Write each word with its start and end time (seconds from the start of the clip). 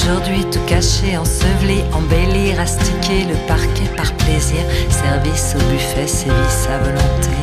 Aujourd'hui 0.00 0.44
tout 0.52 0.64
caché, 0.64 1.16
enseveli, 1.16 1.82
embelli, 1.92 2.54
rastiqué, 2.54 3.24
le 3.24 3.34
parquet 3.48 3.88
par 3.96 4.16
plaisir, 4.16 4.60
service 4.90 5.56
au 5.56 5.58
buffet, 5.70 6.06
sévice 6.06 6.68
à 6.68 6.78
volonté. 6.78 7.34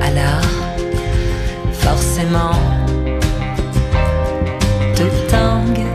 Alors, 0.00 0.42
forcément, 1.72 2.58
tout 4.96 5.14
tangue, 5.30 5.86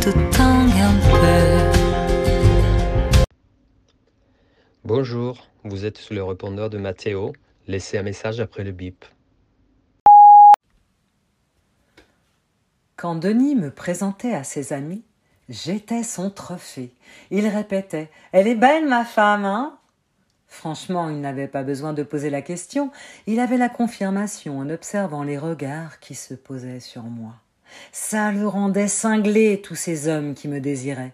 tout 0.00 0.18
tangue 0.34 0.80
un 0.80 0.94
peu. 1.10 1.60
Bonjour, 4.82 5.46
vous 5.62 5.84
êtes 5.84 5.98
sous 5.98 6.14
le 6.14 6.24
répondeur 6.24 6.70
de 6.70 6.78
Mathéo. 6.78 7.34
Laissez 7.68 7.98
un 7.98 8.02
message 8.02 8.40
après 8.40 8.64
le 8.64 8.72
bip. 8.72 9.04
Quand 12.96 13.14
Denis 13.14 13.54
me 13.54 13.70
présentait 13.70 14.32
à 14.32 14.42
ses 14.42 14.72
amis, 14.72 15.04
j'étais 15.50 16.02
son 16.02 16.30
trophée. 16.30 16.94
Il 17.30 17.46
répétait 17.46 18.10
Elle 18.32 18.48
est 18.48 18.54
belle, 18.54 18.88
ma 18.88 19.04
femme, 19.04 19.44
hein 19.44 19.78
Franchement, 20.48 21.10
il 21.10 21.20
n'avait 21.20 21.46
pas 21.46 21.62
besoin 21.62 21.92
de 21.92 22.02
poser 22.02 22.30
la 22.30 22.40
question, 22.40 22.90
il 23.26 23.38
avait 23.38 23.58
la 23.58 23.68
confirmation 23.68 24.58
en 24.58 24.70
observant 24.70 25.24
les 25.24 25.36
regards 25.36 26.00
qui 26.00 26.14
se 26.14 26.32
posaient 26.32 26.80
sur 26.80 27.02
moi. 27.02 27.34
Ça 27.92 28.32
le 28.32 28.46
rendait 28.46 28.88
cinglé, 28.88 29.60
tous 29.60 29.74
ces 29.74 30.08
hommes 30.08 30.34
qui 30.34 30.48
me 30.48 30.60
désiraient. 30.60 31.12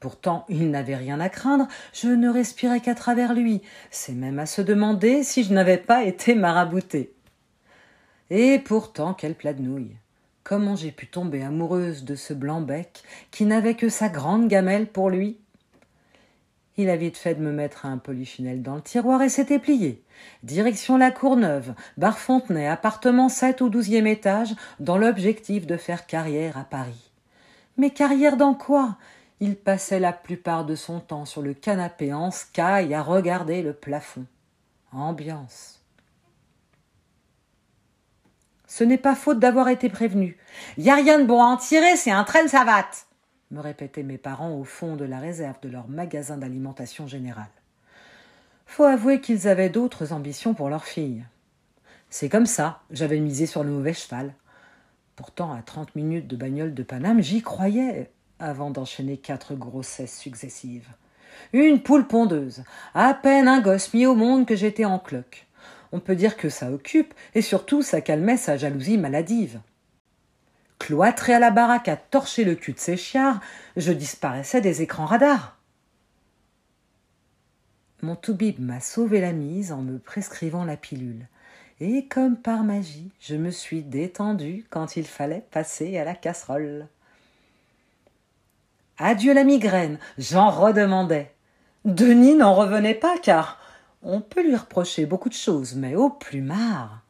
Pourtant, 0.00 0.44
il 0.48 0.72
n'avait 0.72 0.96
rien 0.96 1.20
à 1.20 1.28
craindre, 1.28 1.68
je 1.92 2.08
ne 2.08 2.28
respirais 2.28 2.80
qu'à 2.80 2.96
travers 2.96 3.34
lui. 3.34 3.62
C'est 3.92 4.14
même 4.14 4.40
à 4.40 4.46
se 4.46 4.62
demander 4.62 5.22
si 5.22 5.44
je 5.44 5.52
n'avais 5.52 5.78
pas 5.78 6.02
été 6.02 6.34
marabouté. 6.34 7.14
Et 8.30 8.58
pourtant, 8.58 9.14
quel 9.14 9.36
plat 9.36 9.52
de 9.52 9.62
nouilles. 9.62 9.96
Comment 10.44 10.76
j'ai 10.76 10.90
pu 10.90 11.06
tomber 11.06 11.42
amoureuse 11.42 12.04
de 12.04 12.14
ce 12.14 12.34
blanc-bec 12.34 13.02
qui 13.30 13.46
n'avait 13.46 13.76
que 13.76 13.88
sa 13.88 14.10
grande 14.10 14.46
gamelle 14.46 14.86
pour 14.86 15.08
lui? 15.08 15.38
Il 16.76 16.90
a 16.90 16.96
vite 16.96 17.16
fait 17.16 17.34
de 17.34 17.40
me 17.40 17.50
mettre 17.50 17.86
un 17.86 17.96
polychinelle 17.96 18.60
dans 18.60 18.74
le 18.74 18.82
tiroir 18.82 19.22
et 19.22 19.30
s'était 19.30 19.58
plié. 19.58 20.02
Direction 20.42 20.98
la 20.98 21.10
Courneuve, 21.10 21.72
bar 21.96 22.18
Fontenay, 22.18 22.66
appartement 22.66 23.30
7 23.30 23.62
ou 23.62 23.70
12e 23.70 24.06
étage, 24.06 24.54
dans 24.80 24.98
l'objectif 24.98 25.66
de 25.66 25.78
faire 25.78 26.04
carrière 26.04 26.58
à 26.58 26.64
Paris. 26.64 27.10
Mais 27.78 27.88
carrière 27.88 28.36
dans 28.36 28.52
quoi? 28.52 28.98
Il 29.40 29.56
passait 29.56 29.98
la 29.98 30.12
plupart 30.12 30.66
de 30.66 30.74
son 30.74 31.00
temps 31.00 31.24
sur 31.24 31.40
le 31.40 31.54
canapé 31.54 32.12
en 32.12 32.30
sky 32.30 32.92
à 32.92 33.02
regarder 33.02 33.62
le 33.62 33.72
plafond. 33.72 34.26
Ambiance. 34.92 35.83
Ce 38.76 38.82
n'est 38.82 38.98
pas 38.98 39.14
faute 39.14 39.38
d'avoir 39.38 39.68
été 39.68 39.88
prévenu. 39.88 40.36
Y 40.78 40.90
a 40.90 40.96
rien 40.96 41.20
de 41.20 41.24
bon 41.24 41.40
à 41.40 41.44
en 41.44 41.56
tirer, 41.56 41.94
c'est 41.94 42.10
un 42.10 42.24
train 42.24 42.42
de 42.42 42.48
savate, 42.48 43.06
me 43.52 43.60
répétaient 43.60 44.02
mes 44.02 44.18
parents 44.18 44.50
au 44.50 44.64
fond 44.64 44.96
de 44.96 45.04
la 45.04 45.20
réserve 45.20 45.60
de 45.62 45.68
leur 45.68 45.86
magasin 45.86 46.38
d'alimentation 46.38 47.06
générale. 47.06 47.52
Faut 48.66 48.82
avouer 48.82 49.20
qu'ils 49.20 49.46
avaient 49.46 49.68
d'autres 49.68 50.12
ambitions 50.12 50.54
pour 50.54 50.70
leur 50.70 50.86
fille. 50.86 51.24
C'est 52.10 52.28
comme 52.28 52.46
ça, 52.46 52.80
j'avais 52.90 53.20
misé 53.20 53.46
sur 53.46 53.62
le 53.62 53.70
mauvais 53.70 53.94
cheval. 53.94 54.34
Pourtant, 55.14 55.52
à 55.52 55.62
trente 55.62 55.94
minutes 55.94 56.26
de 56.26 56.34
bagnole 56.34 56.74
de 56.74 56.82
Paname, 56.82 57.22
j'y 57.22 57.42
croyais, 57.42 58.10
avant 58.40 58.72
d'enchaîner 58.72 59.18
quatre 59.18 59.54
grossesses 59.54 60.18
successives. 60.18 60.88
Une 61.52 61.80
poule 61.80 62.08
pondeuse, 62.08 62.64
à 62.92 63.14
peine 63.14 63.46
un 63.46 63.60
gosse 63.60 63.94
mis 63.94 64.06
au 64.06 64.16
monde 64.16 64.46
que 64.46 64.56
j'étais 64.56 64.84
en 64.84 64.98
cloque 64.98 65.46
on 65.94 66.00
peut 66.00 66.16
dire 66.16 66.36
que 66.36 66.48
ça 66.48 66.72
occupe, 66.72 67.14
et 67.36 67.40
surtout 67.40 67.80
ça 67.80 68.00
calmait 68.00 68.36
sa 68.36 68.56
jalousie 68.56 68.98
maladive. 68.98 69.60
Cloîtré 70.80 71.34
à 71.34 71.38
la 71.38 71.52
baraque 71.52 71.86
à 71.86 71.96
torcher 71.96 72.42
le 72.42 72.56
cul 72.56 72.72
de 72.72 72.80
ses 72.80 72.96
chiards, 72.96 73.40
je 73.76 73.92
disparaissais 73.92 74.60
des 74.60 74.82
écrans 74.82 75.06
radars. 75.06 75.56
Mon 78.02 78.16
toubib 78.16 78.58
m'a 78.58 78.80
sauvé 78.80 79.20
la 79.20 79.32
mise 79.32 79.70
en 79.70 79.82
me 79.82 80.00
prescrivant 80.00 80.64
la 80.64 80.76
pilule. 80.76 81.28
Et 81.78 82.06
comme 82.08 82.36
par 82.36 82.64
magie, 82.64 83.12
je 83.20 83.36
me 83.36 83.50
suis 83.50 83.82
détendue 83.82 84.66
quand 84.70 84.96
il 84.96 85.06
fallait 85.06 85.46
passer 85.52 85.96
à 85.96 86.04
la 86.04 86.16
casserole. 86.16 86.88
Adieu 88.98 89.32
la 89.32 89.44
migraine, 89.44 90.00
j'en 90.18 90.50
redemandais. 90.50 91.32
Denis 91.84 92.34
n'en 92.34 92.54
revenait 92.54 92.94
pas 92.94 93.16
car 93.22 93.60
on 94.04 94.20
peut 94.20 94.42
lui 94.42 94.54
reprocher 94.54 95.06
beaucoup 95.06 95.30
de 95.30 95.34
choses, 95.34 95.74
mais 95.74 95.96
au 95.96 96.10
plumard, 96.10 97.02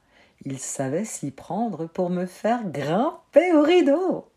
il 0.45 0.59
savait 0.59 1.05
s'y 1.05 1.33
prendre 1.33 1.87
pour 1.87 2.09
me 2.09 2.25
faire 2.25 2.65
grimper 2.71 3.53
au 3.53 3.63
rideau. 3.63 4.31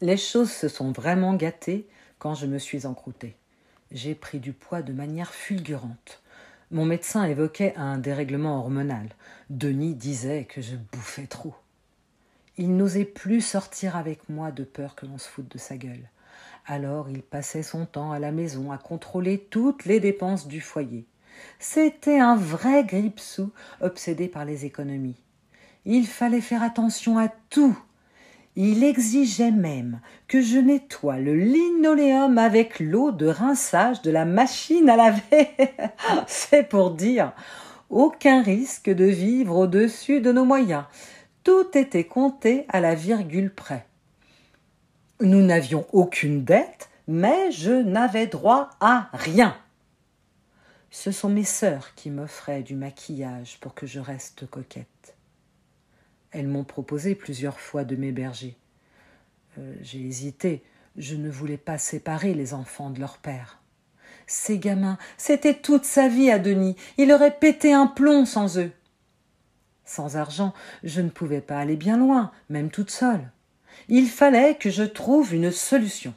Les 0.00 0.16
choses 0.16 0.52
se 0.52 0.68
sont 0.68 0.92
vraiment 0.92 1.34
gâtées 1.34 1.88
quand 2.18 2.34
je 2.34 2.46
me 2.46 2.58
suis 2.58 2.86
encroûtée. 2.86 3.34
J'ai 3.90 4.14
pris 4.14 4.38
du 4.38 4.52
poids 4.52 4.82
de 4.82 4.92
manière 4.92 5.32
fulgurante. 5.32 6.22
Mon 6.70 6.84
médecin 6.84 7.24
évoquait 7.24 7.74
un 7.76 7.98
dérèglement 7.98 8.58
hormonal. 8.58 9.08
Denis 9.50 9.94
disait 9.94 10.44
que 10.44 10.60
je 10.60 10.76
bouffais 10.92 11.26
trop. 11.26 11.54
Il 12.56 12.76
n'osait 12.76 13.04
plus 13.04 13.40
sortir 13.40 13.96
avec 13.96 14.28
moi 14.28 14.52
de 14.52 14.64
peur 14.64 14.94
que 14.94 15.06
l'on 15.06 15.18
se 15.18 15.28
foute 15.28 15.50
de 15.50 15.58
sa 15.58 15.76
gueule. 15.76 16.08
Alors 16.68 17.08
il 17.08 17.22
passait 17.22 17.62
son 17.62 17.86
temps 17.86 18.10
à 18.10 18.18
la 18.18 18.32
maison 18.32 18.72
à 18.72 18.78
contrôler 18.78 19.38
toutes 19.38 19.84
les 19.84 20.00
dépenses 20.00 20.48
du 20.48 20.60
foyer. 20.60 21.06
C'était 21.60 22.18
un 22.18 22.34
vrai 22.34 22.82
grippe-sous 22.84 23.52
obsédé 23.80 24.26
par 24.26 24.44
les 24.44 24.64
économies. 24.64 25.22
Il 25.84 26.08
fallait 26.08 26.40
faire 26.40 26.64
attention 26.64 27.18
à 27.18 27.28
tout. 27.50 27.78
Il 28.56 28.82
exigeait 28.82 29.52
même 29.52 30.00
que 30.26 30.40
je 30.40 30.58
nettoie 30.58 31.18
le 31.18 31.36
linoléum 31.36 32.36
avec 32.38 32.80
l'eau 32.80 33.12
de 33.12 33.26
rinçage 33.26 34.02
de 34.02 34.10
la 34.10 34.24
machine 34.24 34.90
à 34.90 34.96
laver. 34.96 35.50
C'est 36.26 36.68
pour 36.68 36.90
dire 36.90 37.32
aucun 37.90 38.42
risque 38.42 38.90
de 38.90 39.04
vivre 39.04 39.56
au-dessus 39.56 40.20
de 40.20 40.32
nos 40.32 40.44
moyens. 40.44 40.84
Tout 41.44 41.78
était 41.78 42.04
compté 42.04 42.66
à 42.70 42.80
la 42.80 42.96
virgule 42.96 43.54
près. 43.54 43.86
Nous 45.20 45.42
n'avions 45.42 45.86
aucune 45.92 46.44
dette, 46.44 46.90
mais 47.08 47.50
je 47.50 47.70
n'avais 47.70 48.26
droit 48.26 48.70
à 48.80 49.08
rien. 49.14 49.56
Ce 50.90 51.10
sont 51.10 51.30
mes 51.30 51.44
sœurs 51.44 51.94
qui 51.94 52.10
m'offraient 52.10 52.62
du 52.62 52.74
maquillage 52.74 53.58
pour 53.60 53.74
que 53.74 53.86
je 53.86 53.98
reste 53.98 54.46
coquette. 54.46 55.16
Elles 56.32 56.48
m'ont 56.48 56.64
proposé 56.64 57.14
plusieurs 57.14 57.58
fois 57.60 57.84
de 57.84 57.96
m'héberger. 57.96 58.58
Euh, 59.58 59.74
j'ai 59.80 60.00
hésité, 60.00 60.62
je 60.96 61.14
ne 61.14 61.30
voulais 61.30 61.56
pas 61.56 61.78
séparer 61.78 62.34
les 62.34 62.52
enfants 62.52 62.90
de 62.90 63.00
leur 63.00 63.16
père. 63.16 63.62
Ces 64.26 64.58
gamins, 64.58 64.98
c'était 65.16 65.54
toute 65.54 65.84
sa 65.86 66.08
vie 66.08 66.30
à 66.30 66.38
Denis, 66.38 66.76
il 66.98 67.10
aurait 67.12 67.38
pété 67.38 67.72
un 67.72 67.86
plomb 67.86 68.26
sans 68.26 68.58
eux. 68.58 68.72
Sans 69.86 70.16
argent, 70.16 70.52
je 70.82 71.00
ne 71.00 71.08
pouvais 71.08 71.40
pas 71.40 71.58
aller 71.58 71.76
bien 71.76 71.96
loin, 71.96 72.32
même 72.50 72.70
toute 72.70 72.90
seule. 72.90 73.30
Il 73.88 74.08
fallait 74.08 74.56
que 74.56 74.70
je 74.70 74.82
trouve 74.82 75.34
une 75.34 75.50
solution. 75.50 76.14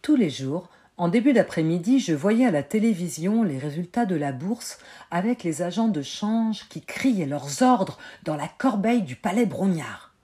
Tous 0.00 0.16
les 0.16 0.30
jours, 0.30 0.68
en 0.96 1.08
début 1.08 1.32
d'après-midi, 1.32 2.00
je 2.00 2.12
voyais 2.12 2.46
à 2.46 2.50
la 2.50 2.62
télévision 2.62 3.42
les 3.42 3.58
résultats 3.58 4.06
de 4.06 4.14
la 4.14 4.32
bourse 4.32 4.78
avec 5.10 5.42
les 5.42 5.62
agents 5.62 5.88
de 5.88 6.02
change 6.02 6.68
qui 6.68 6.80
criaient 6.80 7.26
leurs 7.26 7.62
ordres 7.62 7.98
dans 8.24 8.36
la 8.36 8.48
corbeille 8.48 9.02
du 9.02 9.16
palais 9.16 9.46
Brognard. 9.46 10.14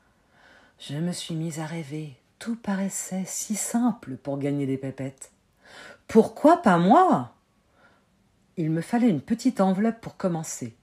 Je 0.79 0.95
me 0.95 1.13
suis 1.13 1.35
mise 1.35 1.59
à 1.59 1.67
rêver. 1.67 2.17
Tout 2.39 2.55
paraissait 2.55 3.25
si 3.27 3.57
simple 3.57 4.17
pour 4.17 4.39
gagner 4.39 4.67
des 4.67 4.77
pépettes. 4.77 5.33
Pourquoi 6.07 6.63
pas 6.63 6.79
moi? 6.79 7.35
Il 8.57 8.71
me 8.71 8.81
fallait 8.81 9.11
une 9.11 9.21
petite 9.21 9.61
enveloppe 9.61 10.01
pour 10.01 10.17
commencer 10.17 10.75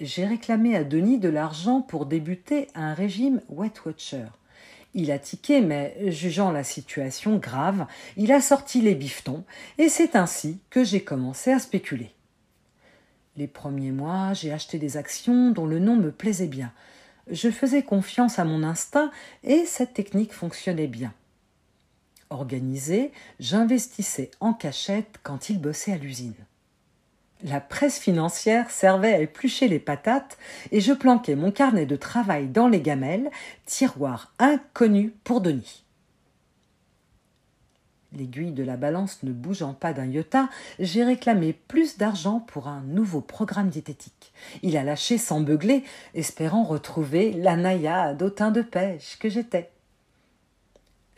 j'ai 0.00 0.26
réclamé 0.26 0.76
à 0.76 0.84
Denis 0.84 1.18
de 1.18 1.28
l'argent 1.28 1.80
pour 1.80 2.06
débuter 2.06 2.68
un 2.74 2.94
régime 2.94 3.40
Wet 3.48 3.72
Watcher. 3.84 4.26
Il 4.94 5.10
a 5.10 5.18
tiqué, 5.18 5.60
mais 5.60 6.10
jugeant 6.10 6.52
la 6.52 6.64
situation 6.64 7.36
grave, 7.36 7.86
il 8.16 8.32
a 8.32 8.40
sorti 8.40 8.80
les 8.80 8.94
bifetons, 8.94 9.44
et 9.78 9.88
c'est 9.88 10.14
ainsi 10.16 10.58
que 10.70 10.84
j'ai 10.84 11.02
commencé 11.02 11.50
à 11.50 11.58
spéculer. 11.58 12.12
Les 13.36 13.48
premiers 13.48 13.90
mois, 13.90 14.32
j'ai 14.32 14.52
acheté 14.52 14.78
des 14.78 14.96
actions 14.96 15.50
dont 15.50 15.66
le 15.66 15.80
nom 15.80 15.96
me 15.96 16.12
plaisait 16.12 16.46
bien. 16.46 16.72
Je 17.28 17.50
faisais 17.50 17.82
confiance 17.82 18.38
à 18.38 18.44
mon 18.44 18.62
instinct 18.62 19.10
et 19.42 19.64
cette 19.64 19.94
technique 19.94 20.32
fonctionnait 20.32 20.86
bien. 20.86 21.12
Organisé, 22.30 23.10
j'investissais 23.40 24.30
en 24.38 24.52
cachette 24.52 25.18
quand 25.24 25.50
il 25.50 25.60
bossait 25.60 25.92
à 25.92 25.96
l'usine. 25.96 26.34
La 27.42 27.60
presse 27.60 27.98
financière 27.98 28.70
servait 28.70 29.12
à 29.12 29.20
éplucher 29.20 29.68
les 29.68 29.78
patates 29.78 30.38
et 30.70 30.80
je 30.80 30.92
planquais 30.92 31.34
mon 31.34 31.50
carnet 31.50 31.84
de 31.84 31.96
travail 31.96 32.48
dans 32.48 32.68
les 32.68 32.80
gamelles, 32.80 33.30
tiroir 33.66 34.32
inconnu 34.38 35.12
pour 35.24 35.40
Denis. 35.40 35.84
L'aiguille 38.16 38.52
de 38.52 38.62
la 38.62 38.76
balance 38.76 39.22
ne 39.24 39.32
bougeant 39.32 39.74
pas 39.74 39.92
d'un 39.92 40.06
iota, 40.06 40.48
j'ai 40.78 41.02
réclamé 41.02 41.52
plus 41.52 41.98
d'argent 41.98 42.38
pour 42.38 42.68
un 42.68 42.80
nouveau 42.82 43.20
programme 43.20 43.68
diététique. 43.68 44.32
Il 44.62 44.76
a 44.76 44.84
lâché 44.84 45.18
sans 45.18 45.40
beugler, 45.40 45.82
espérant 46.14 46.62
retrouver 46.62 47.32
la 47.32 47.56
naïade 47.56 48.22
au 48.22 48.30
de 48.30 48.62
pêche 48.62 49.18
que 49.18 49.28
j'étais. 49.28 49.70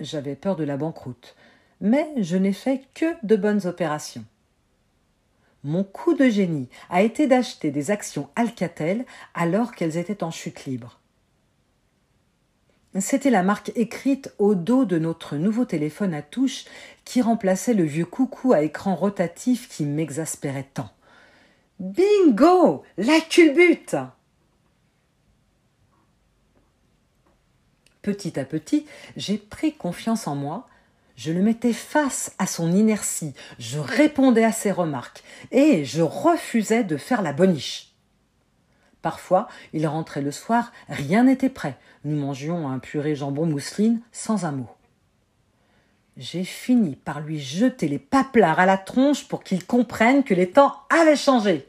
J'avais 0.00 0.36
peur 0.36 0.56
de 0.56 0.64
la 0.64 0.78
banqueroute, 0.78 1.36
mais 1.80 2.08
je 2.16 2.36
n'ai 2.36 2.54
fait 2.54 2.82
que 2.94 3.14
de 3.22 3.36
bonnes 3.36 3.66
opérations. 3.66 4.24
Mon 5.66 5.82
coup 5.82 6.14
de 6.14 6.28
génie 6.28 6.68
a 6.90 7.02
été 7.02 7.26
d'acheter 7.26 7.72
des 7.72 7.90
actions 7.90 8.30
Alcatel 8.36 9.04
alors 9.34 9.74
qu'elles 9.74 9.96
étaient 9.96 10.22
en 10.22 10.30
chute 10.30 10.64
libre. 10.64 11.00
C'était 13.00 13.30
la 13.30 13.42
marque 13.42 13.72
écrite 13.74 14.32
au 14.38 14.54
dos 14.54 14.84
de 14.84 14.96
notre 14.96 15.34
nouveau 15.34 15.64
téléphone 15.64 16.14
à 16.14 16.22
touche 16.22 16.66
qui 17.04 17.20
remplaçait 17.20 17.74
le 17.74 17.82
vieux 17.82 18.06
coucou 18.06 18.52
à 18.52 18.62
écran 18.62 18.94
rotatif 18.94 19.68
qui 19.68 19.84
m'exaspérait 19.84 20.68
tant. 20.72 20.92
Bingo 21.80 22.84
La 22.96 23.20
culbute 23.20 23.96
Petit 28.02 28.38
à 28.38 28.44
petit, 28.44 28.86
j'ai 29.16 29.36
pris 29.36 29.74
confiance 29.74 30.28
en 30.28 30.36
moi, 30.36 30.68
je 31.16 31.32
le 31.32 31.42
mettais 31.42 31.72
face 31.72 32.32
à 32.38 32.46
son 32.46 32.72
inertie, 32.72 33.34
je 33.58 33.78
répondais 33.78 34.44
à 34.44 34.52
ses 34.52 34.70
remarques, 34.70 35.24
et 35.50 35.84
je 35.84 36.02
refusais 36.02 36.84
de 36.84 36.96
faire 36.96 37.22
la 37.22 37.32
boniche. 37.32 37.94
Parfois, 39.02 39.48
il 39.72 39.86
rentrait 39.86 40.22
le 40.22 40.32
soir, 40.32 40.72
rien 40.88 41.24
n'était 41.24 41.48
prêt. 41.48 41.76
Nous 42.04 42.16
mangions 42.16 42.68
un 42.68 42.78
purée 42.78 43.14
jambon 43.14 43.46
mousseline 43.46 44.00
sans 44.12 44.44
un 44.44 44.52
mot. 44.52 44.68
J'ai 46.16 46.44
fini 46.44 46.96
par 46.96 47.20
lui 47.20 47.38
jeter 47.38 47.88
les 47.88 47.98
paplards 47.98 48.58
à 48.58 48.66
la 48.66 48.78
tronche 48.78 49.28
pour 49.28 49.44
qu'il 49.44 49.64
comprenne 49.66 50.24
que 50.24 50.34
les 50.34 50.50
temps 50.50 50.74
avaient 50.88 51.14
changé. 51.16 51.68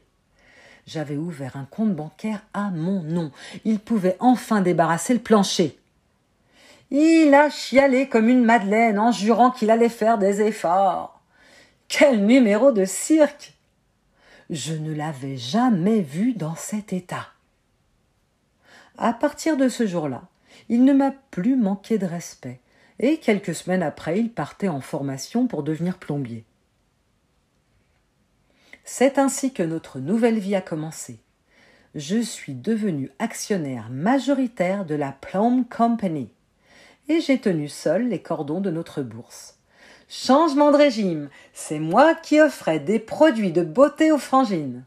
J'avais 0.86 1.18
ouvert 1.18 1.58
un 1.58 1.66
compte 1.66 1.94
bancaire 1.94 2.42
à 2.54 2.70
mon 2.70 3.04
nom. 3.04 3.32
Il 3.66 3.80
pouvait 3.80 4.16
enfin 4.20 4.62
débarrasser 4.62 5.14
le 5.14 5.20
plancher. 5.20 5.78
Il 6.92 7.34
a 7.34 7.50
chialé 7.50 8.08
comme 8.08 8.30
une 8.30 8.46
madeleine 8.46 9.00
en 9.00 9.12
jurant 9.12 9.52
qu'il 9.52 9.72
allait 9.72 9.90
faire 9.90 10.18
des 10.18 10.42
efforts. 10.42 11.22
Quel 11.88 12.26
numéro 12.26 12.72
de 12.72 12.86
cirque 12.86 13.58
je 14.50 14.74
ne 14.74 14.94
l'avais 14.94 15.36
jamais 15.36 16.00
vu 16.00 16.34
dans 16.34 16.56
cet 16.56 16.94
état. 16.94 17.28
À 18.98 19.14
partir 19.14 19.58
de 19.58 19.68
ce 19.68 19.86
jour-là, 19.86 20.24
il 20.70 20.86
ne 20.86 20.94
m'a 20.94 21.12
plus 21.32 21.56
manqué 21.56 21.98
de 21.98 22.06
respect, 22.06 22.62
et 23.00 23.18
quelques 23.18 23.54
semaines 23.54 23.84
après, 23.84 24.20
il 24.20 24.32
partait 24.32 24.70
en 24.70 24.82
formation 24.82 25.48
pour 25.48 25.64
devenir 25.64 25.98
plombier. 25.98 26.46
C'est 28.86 29.18
ainsi 29.18 29.52
que 29.52 29.64
notre 29.64 30.00
nouvelle 30.00 30.40
vie 30.40 30.56
a 30.56 30.62
commencé. 30.62 31.20
Je 31.94 32.20
suis 32.20 32.54
devenu 32.54 33.12
actionnaire 33.20 33.90
majoritaire 33.90 34.86
de 34.86 34.96
la 34.96 35.12
Plum 35.12 35.66
Company, 35.66 36.30
et 37.10 37.22
j'ai 37.22 37.40
tenu 37.40 37.68
seul 37.68 38.08
les 38.08 38.22
cordons 38.22 38.62
de 38.62 38.72
notre 38.72 39.02
bourse. 39.02 39.58
Changement 40.10 40.72
de 40.72 40.78
régime, 40.78 41.30
c'est 41.54 41.80
moi 41.80 42.16
qui 42.16 42.40
offrais 42.40 42.80
des 42.80 43.00
produits 43.00 43.52
de 43.52 43.64
beauté 43.64 44.12
aux 44.12 44.18
frangines. 44.18 44.86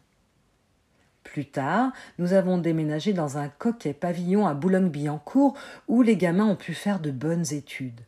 Plus 1.25 1.47
tard, 1.47 1.93
nous 2.19 2.33
avons 2.33 2.59
déménagé 2.59 3.13
dans 3.13 3.39
un 3.39 3.49
coquet 3.49 3.93
pavillon 3.93 4.47
à 4.47 4.55
Boulogne-Billancourt 4.55 5.57
où 5.89 6.03
les 6.03 6.17
gamins 6.17 6.47
ont 6.47 6.57
pu 6.57 6.75
faire 6.75 7.01
de 7.01 7.11
bonnes 7.11 7.53
études. 7.53 8.01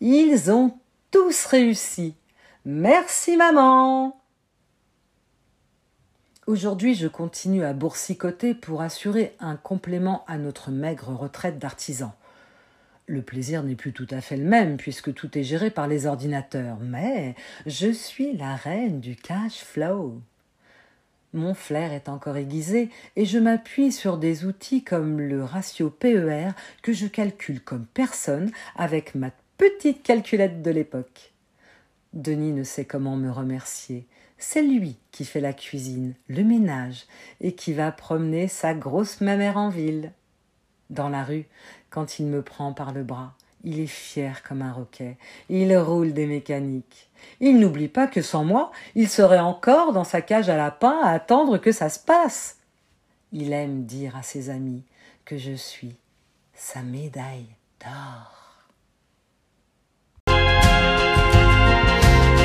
Ils 0.00 0.50
ont 0.52 0.74
tous 1.10 1.46
réussi. 1.46 2.14
Merci 2.64 3.36
maman. 3.36 4.20
Aujourd'hui, 6.46 6.94
je 6.94 7.08
continue 7.08 7.64
à 7.64 7.72
boursicoter 7.72 8.54
pour 8.54 8.80
assurer 8.80 9.34
un 9.40 9.56
complément 9.56 10.24
à 10.26 10.38
notre 10.38 10.70
maigre 10.70 11.14
retraite 11.14 11.58
d'artisan. 11.58 12.14
Le 13.08 13.22
plaisir 13.22 13.62
n'est 13.62 13.74
plus 13.74 13.94
tout 13.94 14.06
à 14.10 14.20
fait 14.20 14.36
le 14.36 14.44
même 14.44 14.76
puisque 14.76 15.14
tout 15.14 15.38
est 15.38 15.42
géré 15.42 15.70
par 15.70 15.88
les 15.88 16.04
ordinateurs, 16.04 16.76
mais 16.82 17.34
je 17.64 17.90
suis 17.90 18.36
la 18.36 18.54
reine 18.54 19.00
du 19.00 19.16
cash 19.16 19.64
flow. 19.64 20.20
Mon 21.32 21.54
flair 21.54 21.94
est 21.94 22.10
encore 22.10 22.36
aiguisé 22.36 22.90
et 23.16 23.24
je 23.24 23.38
m'appuie 23.38 23.92
sur 23.92 24.18
des 24.18 24.44
outils 24.44 24.84
comme 24.84 25.22
le 25.22 25.42
ratio 25.42 25.88
PER 25.88 26.50
que 26.82 26.92
je 26.92 27.06
calcule 27.06 27.62
comme 27.62 27.86
personne 27.86 28.50
avec 28.76 29.14
ma 29.14 29.30
petite 29.56 30.02
calculette 30.02 30.60
de 30.60 30.70
l'époque. 30.70 31.32
Denis 32.12 32.52
ne 32.52 32.62
sait 32.62 32.84
comment 32.84 33.16
me 33.16 33.30
remercier. 33.30 34.06
C'est 34.36 34.62
lui 34.62 34.98
qui 35.12 35.24
fait 35.24 35.40
la 35.40 35.54
cuisine, 35.54 36.12
le 36.28 36.44
ménage 36.44 37.06
et 37.40 37.52
qui 37.52 37.72
va 37.72 37.90
promener 37.90 38.48
sa 38.48 38.74
grosse 38.74 39.22
mamère 39.22 39.56
en 39.56 39.70
ville. 39.70 40.12
Dans 40.90 41.10
la 41.10 41.22
rue, 41.22 41.44
quand 41.90 42.18
il 42.18 42.26
me 42.26 42.42
prend 42.42 42.72
par 42.72 42.92
le 42.92 43.02
bras. 43.02 43.32
Il 43.64 43.80
est 43.80 43.86
fier 43.86 44.42
comme 44.42 44.62
un 44.62 44.72
roquet. 44.72 45.16
Il 45.48 45.76
roule 45.76 46.12
des 46.12 46.26
mécaniques. 46.26 47.08
Il 47.40 47.58
n'oublie 47.58 47.88
pas 47.88 48.06
que 48.06 48.22
sans 48.22 48.44
moi, 48.44 48.70
il 48.94 49.08
serait 49.08 49.40
encore 49.40 49.92
dans 49.92 50.04
sa 50.04 50.22
cage 50.22 50.48
à 50.48 50.56
lapin 50.56 50.96
à 51.02 51.10
attendre 51.10 51.58
que 51.58 51.72
ça 51.72 51.88
se 51.88 51.98
passe. 51.98 52.58
Il 53.32 53.52
aime 53.52 53.84
dire 53.84 54.16
à 54.16 54.22
ses 54.22 54.48
amis 54.50 54.84
que 55.24 55.36
je 55.36 55.52
suis 55.52 55.96
sa 56.54 56.82
médaille 56.82 57.48
d'or. 57.80 58.34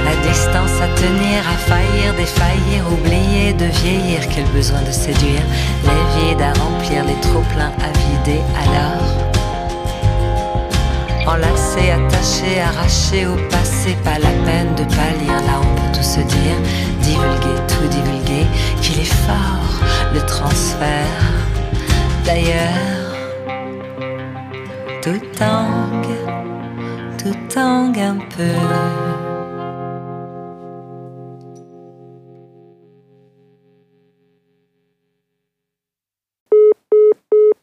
La 0.04 0.16
distance 0.30 0.82
à 0.82 0.88
tenir, 0.96 1.48
à 1.48 1.58
faillir, 1.58 2.14
défaillir, 2.16 2.92
oublier, 2.92 3.54
de 3.54 3.66
vieillir, 3.66 4.28
quel 4.34 4.46
besoin 4.52 4.82
de 4.82 4.92
séduire, 4.92 5.44
les 5.84 6.30
vides 6.32 6.42
à 6.42 6.54
remplir, 6.54 7.06
les 7.06 7.20
trop 7.22 7.42
pleins 7.54 7.72
à 7.80 7.92
vider, 7.92 8.42
alors 8.58 9.33
Enlacé, 11.26 11.92
attaché, 11.92 12.60
arraché 12.60 13.26
au 13.26 13.36
passé, 13.50 13.96
pas 14.04 14.20
la 14.20 14.32
peine 14.46 14.76
de 14.76 14.84
lire 14.84 15.42
là 15.48 15.62
on 15.62 15.76
peut 15.76 15.98
tout 15.98 16.04
se 16.04 16.20
dire, 16.20 16.58
divulguer, 17.02 17.60
tout 17.68 17.88
divulguer, 17.88 18.46
qu'il 18.82 19.00
est 19.00 19.14
fort 19.26 19.64
le 20.14 20.20
transfert. 20.22 21.24
D'ailleurs, 22.26 23.14
tout 25.02 25.20
tangue, 25.38 26.18
tout 27.18 27.36
tangue 27.54 28.00
un 28.00 28.18
peu. 28.36 29.13